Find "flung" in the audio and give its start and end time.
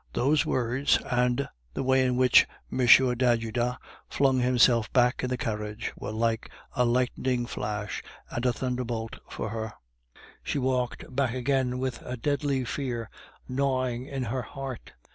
4.09-4.39